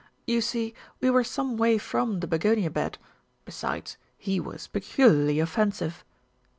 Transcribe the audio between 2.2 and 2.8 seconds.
the begonia